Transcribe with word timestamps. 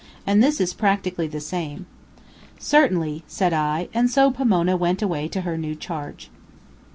And 0.25 0.41
this 0.41 0.59
is 0.59 0.73
practically 0.73 1.27
the 1.27 1.39
same." 1.39 1.85
"Certainly," 2.57 3.23
said 3.27 3.53
I; 3.53 3.87
and 3.93 4.09
so 4.09 4.31
Pomona 4.31 4.75
went 4.75 5.03
away 5.03 5.27
to 5.27 5.41
her 5.41 5.59
new 5.59 5.75
charge. 5.75 6.31